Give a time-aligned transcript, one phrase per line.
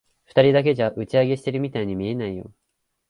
[0.25, 2.51] 二人だけじゃ、打ち上げしてるみたいに見えないよ。